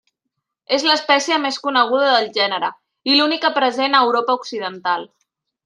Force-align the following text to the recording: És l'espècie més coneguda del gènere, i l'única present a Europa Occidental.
És 0.77 0.85
l'espècie 0.87 1.37
més 1.43 1.59
coneguda 1.67 2.07
del 2.15 2.25
gènere, 2.39 2.71
i 3.13 3.19
l'única 3.19 3.53
present 3.61 3.99
a 3.99 4.03
Europa 4.09 4.39
Occidental. 4.43 5.09